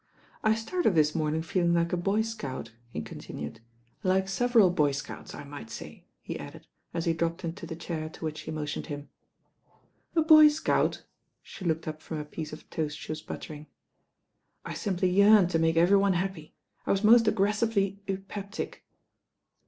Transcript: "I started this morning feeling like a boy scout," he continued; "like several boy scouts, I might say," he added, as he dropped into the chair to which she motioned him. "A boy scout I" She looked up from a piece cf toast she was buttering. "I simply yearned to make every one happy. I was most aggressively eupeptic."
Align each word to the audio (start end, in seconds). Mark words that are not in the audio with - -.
"I 0.43 0.55
started 0.55 0.95
this 0.95 1.13
morning 1.13 1.43
feeling 1.43 1.75
like 1.75 1.93
a 1.93 1.95
boy 1.95 2.23
scout," 2.23 2.71
he 2.89 3.01
continued; 3.03 3.59
"like 4.01 4.27
several 4.27 4.71
boy 4.71 4.93
scouts, 4.93 5.35
I 5.35 5.43
might 5.43 5.69
say," 5.69 6.05
he 6.23 6.39
added, 6.39 6.65
as 6.91 7.05
he 7.05 7.13
dropped 7.13 7.43
into 7.45 7.67
the 7.67 7.75
chair 7.75 8.09
to 8.09 8.25
which 8.25 8.39
she 8.39 8.49
motioned 8.49 8.87
him. 8.87 9.09
"A 10.15 10.23
boy 10.23 10.47
scout 10.47 11.03
I" 11.03 11.07
She 11.43 11.65
looked 11.65 11.87
up 11.87 12.01
from 12.01 12.17
a 12.17 12.25
piece 12.25 12.51
cf 12.51 12.67
toast 12.71 12.97
she 12.97 13.11
was 13.11 13.21
buttering. 13.21 13.67
"I 14.65 14.73
simply 14.73 15.11
yearned 15.11 15.51
to 15.51 15.59
make 15.59 15.77
every 15.77 15.97
one 15.97 16.13
happy. 16.13 16.55
I 16.87 16.89
was 16.89 17.03
most 17.03 17.27
aggressively 17.27 18.01
eupeptic." 18.07 18.83